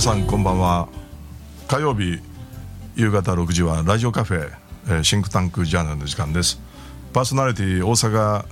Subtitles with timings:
[0.00, 0.88] 皆さんこんばんは。
[1.68, 2.20] 火曜日
[2.96, 4.50] 夕方6時はラジオカフェ、
[4.86, 6.58] えー、シンクタンクジャーナルの時間です。
[7.12, 8.46] パーソナリティ大阪、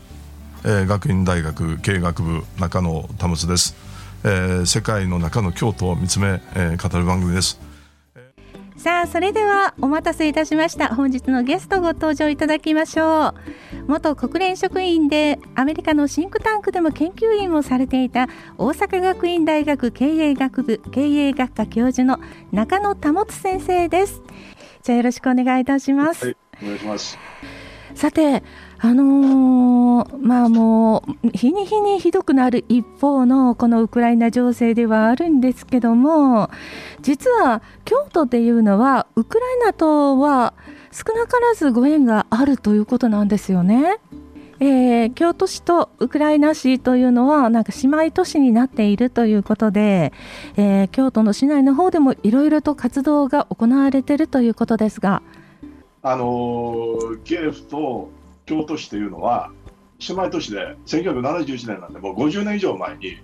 [0.65, 3.09] えー、学院大学経営学部中野保
[3.47, 3.75] です、
[4.25, 7.59] えー、世界の中の京都を見つめ、えー、語る番組です。
[8.79, 10.95] さあそれではお待たせいたしました。
[10.95, 13.35] 本日のゲストご登場いただきましょう。
[13.89, 22.21] 元国連職員でアメリカのシンクタンクでも研究員をされていた大阪学院大学経営学部経営学科教授の
[22.53, 24.23] 中野保先生です。
[24.83, 27.19] じゃあよろしくお願いいたします、はい、お願いします。
[27.95, 28.43] さて
[28.81, 36.51] あのー、まあもう日に日にひどくなる一方のこのウクライナ情勢ではあるんですけども
[37.03, 40.55] 実は京都っていうのはウクライナとは
[40.93, 43.99] 少なからずご縁があるということなんですよね。
[44.61, 50.13] えー、京都市とウクライナ市というのはなんか姉妹都市になっているということで、
[50.57, 55.23] えー、京都の市内の方でもいろいろと活動が行われているということですが。
[56.11, 58.11] あのー、キエフと
[58.47, 59.51] 京都市というのは
[60.09, 63.19] 姉妹都市で1971年なんでもう50年以上前に、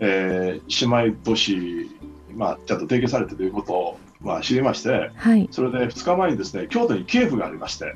[0.00, 1.90] えー、姉妹都市、
[2.34, 7.94] まあ、ちゃんと提携されてということを、まあ、知りまして、はい、それで2日前にですね京都にキエフがありまして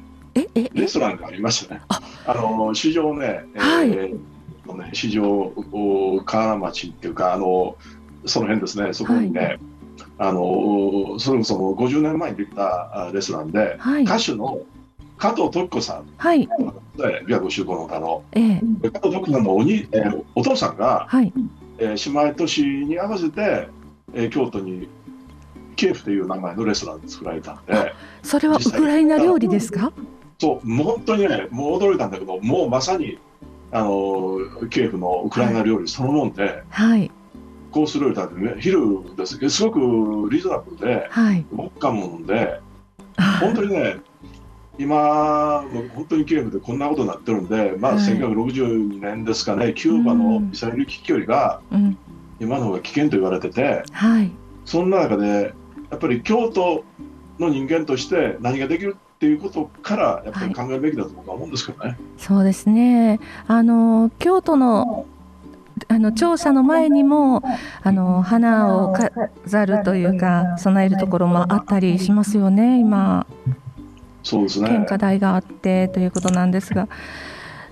[0.72, 1.82] レストランがありましてね。
[1.88, 2.00] あ。
[2.34, 4.14] の市場ね、はい、え
[4.94, 5.52] 市場
[6.24, 7.76] 河原町っていうかあの
[8.24, 9.60] その辺ですねそこにね、はい
[10.18, 14.60] あのそれこそ50年前にできたレストランで、はい、歌手の
[15.18, 16.46] 加藤時子さん、はい、
[16.96, 21.32] で琵琶湖修好の歌の、えー、加藤時子さんのおに、えー、お父さんが、はい。
[21.78, 23.68] えー、姉妹都市に合わせて、
[24.14, 24.88] えー、京都に
[25.74, 27.92] キエフという名前のレストラン作られたんで。
[28.22, 29.92] それはウクライナ料理ですか？
[30.38, 33.18] そうもう本当にねもう驚いたんだけどもうまさに
[33.70, 34.38] あの
[34.70, 39.78] キエフのウクライナ料理そのもんで、はい、コース料理食べてね昼ですけどすごく
[40.30, 42.60] リーズナブルで、はい、ウォッカもんで
[43.40, 43.96] 本当にね
[44.78, 51.60] 今、本当にキエフでこんなことになってるんで、まあ、1962年ですかね、キューバのミサイル危機距離が、
[52.40, 54.32] 今の方が危険と言われてて、はい、
[54.64, 55.54] そんな中で、
[55.90, 56.84] やっぱり京都
[57.38, 61.90] の人間として何ができるっていうことからやっぱり考えるべきだと僕は思うんですけどね。
[61.90, 63.20] はい、そうですね。
[63.46, 65.06] あの京都の
[65.88, 67.42] あの庁舎の前にも
[67.82, 73.26] あの花を飾るというか備えるところもあったりしますよね今。
[74.22, 76.88] そうですね献花台があってということなんですが。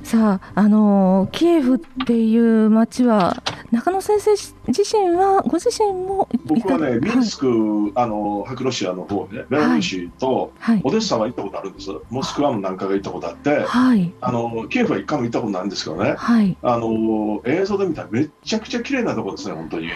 [0.02, 4.30] さあ、あのキエフっていう町は中野先生
[4.66, 19.90] 自身はご自身も僕はね、ミンスク、はい、あの白ロシアの方ね、ベラルーシと、はい、オデッサは行ったことあるんです、モスクワも何回か行ったことあって、はい、あのキエフは一回も行ったことないんですけどね、はい、あの映像で見たらめちゃくちゃ綺麗なところですね、本当に。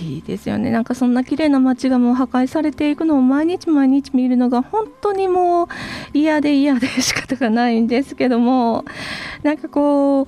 [0.00, 0.70] いいですよね。
[0.70, 5.68] なんかそんな綺麗な街がもう破壊されていくのを毎日毎日見るのが本当にもう
[6.14, 8.84] 嫌で嫌で仕方がないんですけども
[9.42, 10.26] なんかこう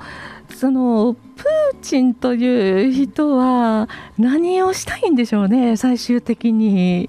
[0.54, 3.88] そのプーチンという人は
[4.18, 7.08] 何をしたいんでしょうね最終的に。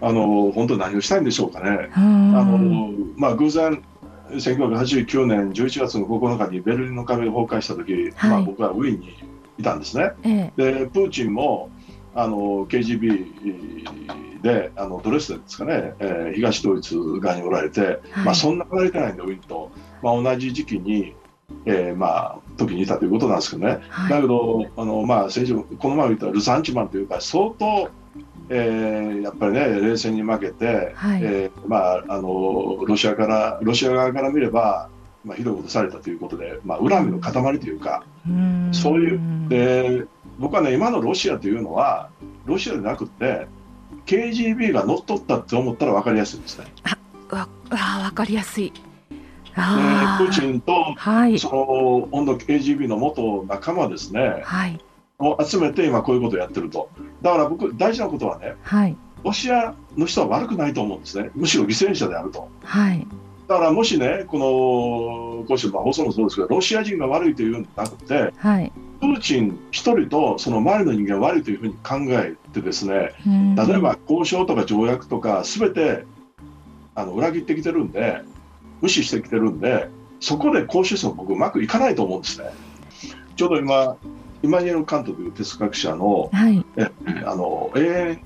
[0.00, 1.90] あの本当何をしたいんでしょうかね。
[1.94, 3.82] あのまあ偶然
[4.30, 9.14] 1989年11月の9日にベルリンの壁が崩壊した時、はい、まあ、僕はウィーンに
[9.58, 10.12] いたんですね。
[10.24, 11.70] ええ、でプーチンも
[12.14, 19.70] あの KGB であのドレスデンですかね、えー、東ドイツ側におられて、はい、まあ、そんな離れてないんでウィンと、
[20.02, 21.14] まあ、同じ時期に、
[21.66, 27.90] えー、まあ時にいたということなんですけどね、はい、だけどあの、まあ、先生この前言ったルサンチマンというか相当
[28.50, 34.90] えー、やっぱりね冷戦に負けて、はい、えー、まあ、あのロシアからロシア側から見れば、
[35.24, 40.04] まあ、ひどいことされたということで、まあ、恨みの塊というか、うん、そういうで
[40.38, 42.10] 僕はね今のロシアというのは
[42.44, 43.46] ロシアでなくて
[44.06, 46.66] KGB が乗っ取ったって思ったら分かりやすいですね。
[46.84, 46.98] あ
[47.30, 48.72] わ分かりやすい。
[49.54, 54.80] プーチンと、はい、その温度 KGB の元仲間ですね、はい、
[55.18, 56.90] を集めて今こういうことをやってると。
[57.22, 61.30] だから僕大事なことはね、はい、ロシアの人は悪くないと思うんですね。
[61.34, 63.06] むしろ犠牲者であると、はい、
[63.48, 73.12] だからもしねこのこうして放送もそうですけどロシア人が悪いというんじゃなくて、はい、プーチン一人とその周りの人間が悪いというふうに考えてですね、
[73.56, 76.04] 例えば交渉とか条約とかすべて
[76.94, 78.22] あの裏切ってきてるんで
[78.84, 79.88] 無視してきてるんで
[80.20, 82.50] そこで交渉しても僕うまくいかないと思うんですね。
[83.34, 83.96] ちょうど今
[84.42, 86.90] イマニュエル・カントという哲学者の,、はい、え
[87.24, 88.20] あの永遠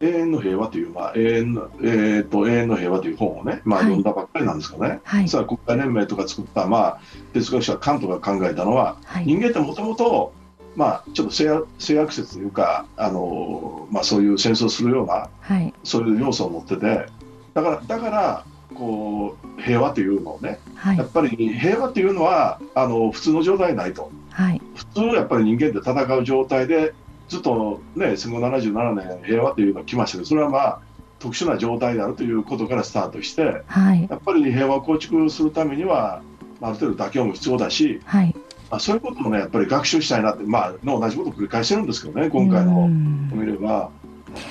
[0.00, 7.00] 永遠の平和という、まあ永遠のえーと、永遠の平和という本をね、まあ、読んだばっかりなんですかね、はい、実は国家連盟とか作った、まあ、
[7.32, 10.32] 哲学者カントが考えたのは、はい、人間ってもともと
[10.76, 17.06] まあ、ちょっと性性悪説というかあの、まあ、そういう戦争するような、はい、そういう要素を持ってて
[17.54, 18.44] だからだから
[18.74, 26.94] こう平和というのをね、はい、やっぱり平和というのはあの普通の状態ないと、はい、普通やっぱり人間って戦う状態で
[27.28, 30.80] ずっとね戦後77年平和というのが来ましたけどそれはまあ
[31.18, 36.22] 特殊な状態であるということからスタートして、はい、やっぱり平和を構築するためには
[36.60, 38.34] ある程度妥協も必要だし、はい、
[38.70, 43.90] まあ、そういうこともねやっぱり学習したいなって、まあ、同じことを繰り返してるんですけどね今回のを見れば。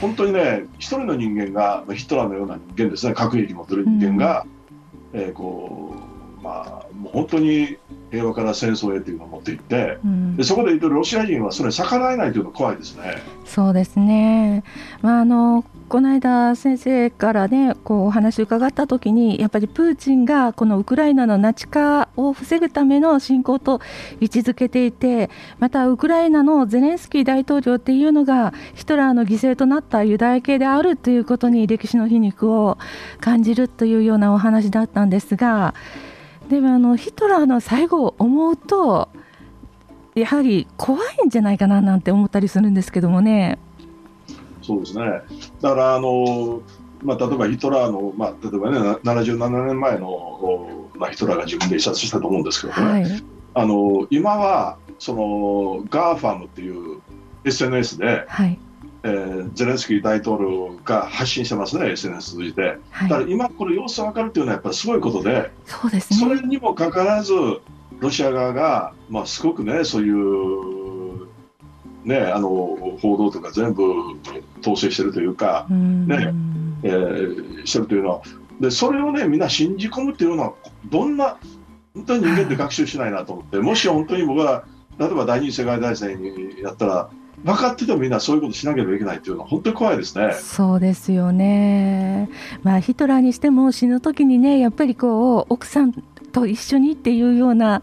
[0.02, 3.08] 本当にね一人の人間がヒトラーのような人間です。
[3.08, 4.46] ね核兵器持ってる人間が、
[5.14, 5.94] うん、えー、こ
[6.40, 7.78] うまあもう本当に
[8.12, 13.16] 平和から戦争へというのを持っていって、うん、でそこで言うとロシア人はそれに逆らえないというのが怖いですね。
[13.46, 14.64] そうですね、
[15.02, 15.64] まあ、あの
[15.94, 23.80] この間先生からねこうお話を伺った時にやっぱりプーチンがこのウクライナのナチ化を防ぐための侵攻と
[24.20, 25.30] 位置づけていて
[25.60, 32.80] またウクライナのゼレンスキー大統領っていうのがヒトラーの犠牲となったユダヤ系であるということに歴史の皮肉を
[33.20, 35.76] 感じるというようなお話だったんですが
[36.50, 39.10] でもあのヒトラーの最後を思うと
[40.16, 43.60] やはり怖いんじゃないかななんて思ったりするんですけどもね。
[44.64, 45.04] そうですね。
[45.62, 46.62] だからあの
[47.04, 53.24] まあ、例えばヒトラーの、まあ、例えばね77年前の、まあ、ヒトラーが自分で自殺したと思うんですけどね、はい、
[53.56, 57.02] あの今はその GAFAM っていう
[57.44, 58.58] SNS で、はい、
[59.04, 67.34] えー、ゼレンスキー大統領が発信してますね SNS 通じて、はい、だから今これ様子分かるっていうのはやっぱりすごいことでそうです、ね、それにもかかわらず
[68.00, 70.84] ロシア側が、まあ、すごくねそういう
[72.06, 72.50] ね、あの
[73.02, 73.84] 報道とか全部
[74.64, 76.34] 統制してるというか、ね
[76.84, 78.22] えー、してるというのは
[78.60, 80.54] でそれをねみんな信じ込むっていうのは
[80.86, 81.38] どんな
[81.94, 84.66] 本当に人間って学習しないなと思ってもし本当に僕は
[84.98, 87.10] 例えば第二次世界大戦にやったら
[87.44, 90.34] 分かっててもみんなそういうことしなければいけないっていうのは本当に怖いですね。
[90.34, 92.30] そうですよね。
[92.62, 95.92] まあヒトラーにしても死ぬ時にねやっぱりこう奥さん
[96.34, 97.82] と一緒にっていうような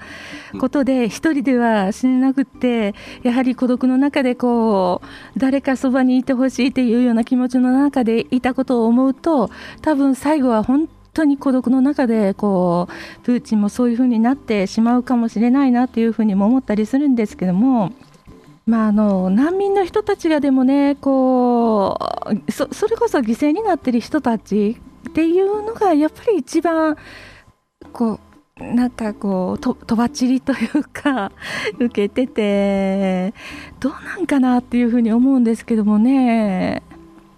[0.59, 9.51] ことで、一人では死ねなくって、やはり孤独の中でこう、誰かそばにいてほしいっていうような気持ちの中でいたことを思うと、
[9.81, 17.93] 多分最後は本当に孤独の中でこうプーチンもそういうふうになってしまうかもしれないなというふうにも思ったりするんですけども。
[18.67, 21.99] まあ、あの難民の人たちがでもねこ
[22.47, 24.77] うそれこそ犠牲になっている人たち
[25.09, 26.97] っていうのがやっぱり一番
[27.93, 28.21] こう
[28.61, 31.33] なんかこうととばっちりというか
[31.79, 33.35] 受けてて
[33.81, 36.83] どうなんかなっていうふうに思うんですけどもね。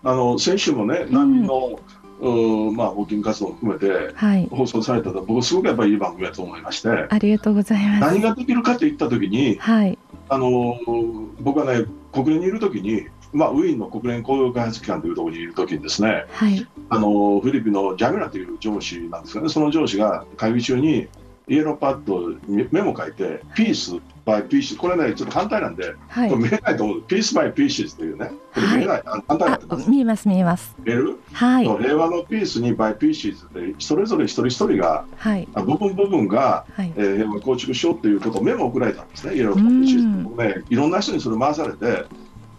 [0.05, 1.79] あの先週もね難民の、
[2.21, 4.15] うん、まあ、募金活動を含めて
[4.51, 8.15] 放送されたと、はい、僕すごくやっぱりいい番組だと思いましてありがとうございます。
[8.15, 9.97] 何ができるかといった時に、はい、
[10.29, 10.77] あの
[11.41, 21.09] 僕はね国連にいる時にまあ、ウィーンの国連工業開発機関というところにいるときにですね、はい、あのフィリピンのジャミラという上司なんですよね、その上司が会議中に
[21.49, 22.39] イエローパッド
[22.71, 30.77] メモ書いて、 Peace by Piece これね、ちょっと反対なんで、はい、これ見えないと思う、 Peace by Pieces というね、これ見えない、はい、反対なんで見えます、見えます。
[30.79, 40.59] 見える、はい、平和の Peace に by Pieces で、それぞれ一人一人が、はい、部分部分が、はい、えー、平和構築しようということをメモを送られたんですね、イエローパッド Pieces。
[40.59, 42.05] ね、いろんな人にそれ回されて、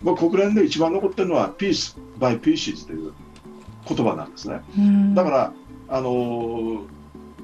[0.03, 3.13] まあ、国連で一番残ってるのは、ピースバイピーシスという
[3.87, 4.61] 言葉なんですね。
[5.15, 5.53] だから、
[5.89, 6.93] あのー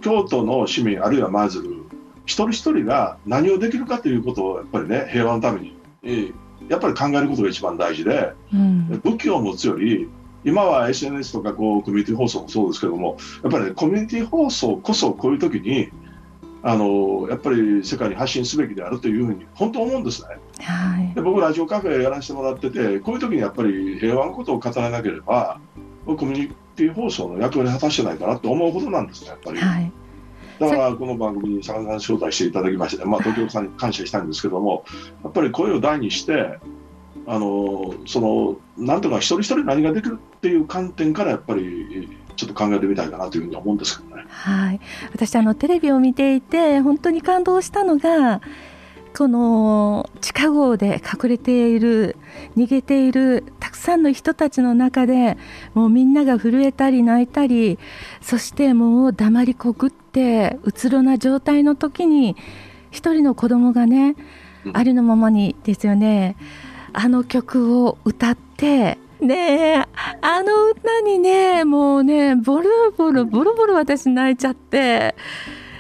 [0.01, 1.86] 京都の市民あるいは舞鶴
[2.25, 6.34] 一人一人が何をできるかということをやっぱりね平和のために、えー、
[6.70, 10.10] やっぱり考えることが一番大事で、うん、武器を持つより
[10.46, 15.89] 今は SNS とかこうコミュニティ放送もそうですけどもやっぱり、ね、コミュニティ放送こそこういう時に
[16.62, 20.38] あのやっぱり世界に発信すべきであるというふうに本当思うんですね。
[20.62, 25.60] はい、で僕ラジオカフェやらせてもらっててこういう時にやっぱり平和のことを語らなければ
[26.06, 29.60] コミュニティ放送の役割を果たしてないかなと思うことなんですねやっぱり。
[29.60, 29.92] はい
[30.60, 34.84] だからこの番組にさん招待していただきまして、まあ、東京さんに感謝したいんですけども
[35.24, 36.60] やっぱり声を大にして
[37.25, 44.25] あのそのなんとか一人一人何ができるっていう観点からやっぱりちょっと考えてみたいかなというふうに思うんですけどね。
[44.28, 44.80] はい、
[45.13, 48.42] 私あのテレビを見ていて本当に感動したのが
[49.16, 52.16] この地下壕で隠れている
[52.56, 55.38] 逃げているたくさんの人たちの中で
[55.74, 57.80] もうみんなが震えたり泣いたり
[58.22, 62.36] そしてもう黙りこくってうつろな状態の時に
[62.92, 64.16] 一人の子供がね、
[64.74, 66.36] ありのままにですよね
[66.94, 69.86] あの曲を歌ってねえ
[70.22, 75.16] あの歌にねもうねボロボロボロボロ私泣いちゃって。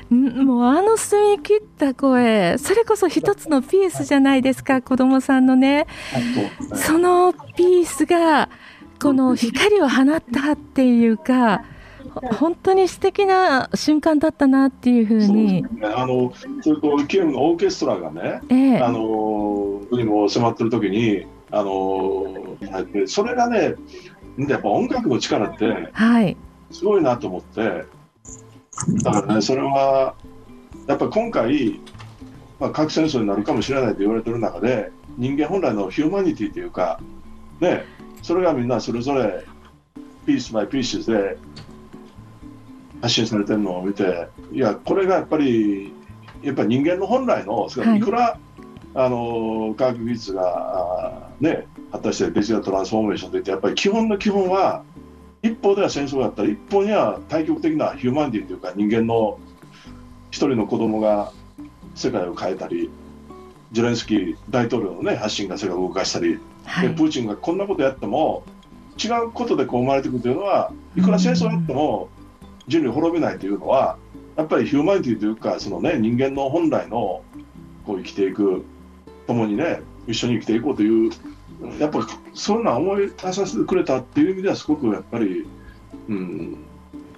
[0.09, 5.85] もうあの澄み切った声それこそ一つのピースじゃないですか子供さんのね。
[6.73, 8.49] そのピースが
[9.01, 11.63] この光を放ったっていうか
[12.39, 15.59] 本当に素敵な瞬間だったなっていうふうに。
[15.59, 22.57] うね、あのそれとキエフのオーケストラがね、えー、あのにも迫ってる時にあの
[23.05, 23.75] それがね
[24.37, 25.89] やっぱ音楽の力って
[26.71, 27.85] すごいなと思って、
[29.03, 30.15] だからねそれは
[30.87, 31.79] やっぱ今回、
[32.59, 36.99] まあ、核戦争になるかもしれないと言われてる中で人間本来のヒューマニティというか
[37.59, 37.85] ね
[38.21, 39.45] それがみんなそれぞれ
[40.25, 41.37] ピースバイピースで
[43.01, 45.93] 発信されてるのを見ていやこれがやっぱり
[46.41, 47.99] やっぱ人間の本来のい。
[47.99, 48.39] くら、はい、
[48.95, 54.83] あの科学技術がね果たしてデジタルトランスフォーメーションといってやっぱり基本の基本は
[55.41, 59.39] 一方では戦争だったら一方には対極的なヒューマニティというか人間の
[60.31, 61.31] 一人の子供が
[61.95, 62.89] 世界を変えたり
[63.71, 68.43] ゼレンスキー大統領の、ね、発信が世界を動かしたり、はい、プーチンがこんなことやっても
[69.01, 72.09] 違うことでこう生まれてくるというのはいくら戦争やっても
[72.67, 73.97] 人類滅びないというのは
[74.35, 77.23] やっぱりヒューマニティというかその、ね、人間の本来の
[77.85, 78.65] こう生きていく
[79.27, 81.11] 共にね一緒に生きていこうという
[81.79, 85.45] やっぱりそんな思い出させてくれたっていう意味ではすごくやっぱり、
[86.07, 86.57] うん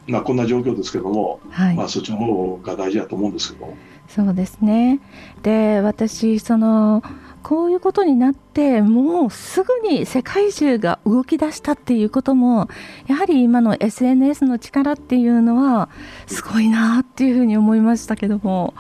[0.07, 3.73] まあ、こんな状況ですけども、はい、まあ、そっちの方が大事だと思うんですけど。
[4.07, 4.99] そうですね
[5.41, 7.01] で私その
[7.43, 12.67] こういうことになってもうすぐに世界中が動き出したっていうことも
[13.07, 15.87] やはり今の SNS の力っていうのは
[16.27, 18.73] すごいなっていうふうに思いましたけども。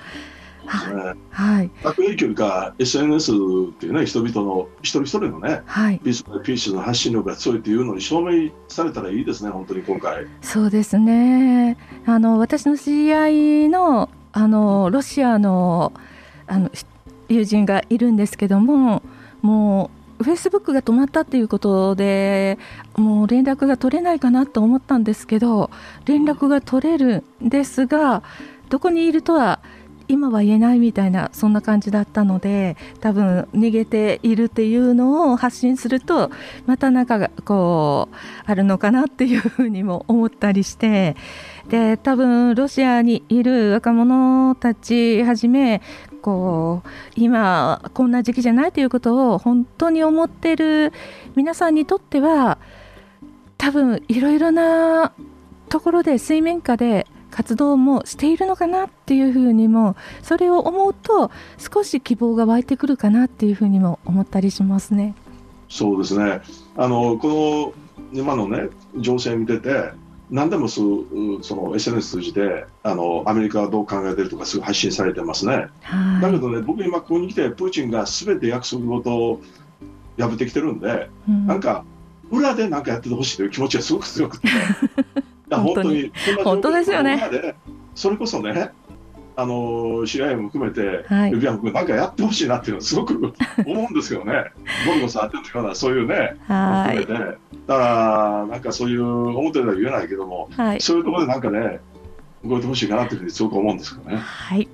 [0.67, 3.35] はい、悪影響が SNS っ
[3.73, 10.27] ていうね人々の一人一人のね、はい、ピースピースの発信力が強いっていうのに証明されたらいいですね本当に今回。
[10.41, 11.77] そうですね。
[12.05, 13.27] あの私の知り合
[13.65, 15.93] いのあのロシアの
[16.47, 16.69] あの
[17.29, 19.01] 友人がいるんですけども
[19.41, 19.89] も
[20.19, 22.57] うフェイスブックが止まったっていうことで
[22.95, 25.71] もう連絡が取れないかなと思ったんですけど
[26.05, 28.21] 連絡が取れるんですが
[28.69, 29.59] どこにいるとは
[30.07, 36.31] 今は言えないみたいなそんな感じだったので多分逃げているっていうのを発信すると
[36.65, 38.15] またなんかこう
[38.45, 41.15] あるのかなっていうふうにも思ったりして
[41.69, 45.81] で多分ロシアにいる若者たちはじめ
[46.21, 50.93] こう今こんな時期じゃないということを本当に思ってる
[51.35, 52.57] 皆さんにとっては
[53.57, 55.13] 多分いろいろな
[55.69, 65.15] ところで水面下で活動もしているのかなっていうふうにもそれを思うと少し希望が湧いてくるかなっていうふうにも思ったりしますね。
[65.69, 66.41] そうですね
[66.75, 67.73] あのこ
[68.13, 69.91] の今のね情勢見てて
[70.29, 70.81] 何でもそ
[71.41, 75.67] その SNS 通じてあのアメリカはどう考えてるとかすぐ発信されてますね。
[76.21, 79.41] だけどね僕今ここに来てプーチンが全て約束事を
[80.17, 81.83] 破ってきてるんで、うん、なんか
[82.31, 84.47] 裏で何かやっててほしいという気持ちがすごく強くて
[85.57, 86.11] 本当に。
[86.43, 87.55] 本当ですよね。
[87.95, 88.71] それこそね
[89.35, 93.13] あの知り合いも含めて、はい、なんかやってほしいなっていうのはすごく
[93.65, 94.51] 思うんですけどね。
[94.85, 97.13] ゴルゴさんってるようなそういうね含めて。
[97.67, 101.79] だからなんかそういう表では言えないけども、はい、そういうところでなんかね
[102.43, 104.17] 動いてほしいかなっていうふうにすごく思うんですけどね。
[104.17, 104.67] はい